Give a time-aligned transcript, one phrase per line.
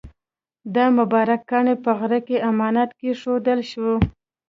[0.75, 3.91] دا مبارک کاڼی په غره کې امانت کېښودل شو.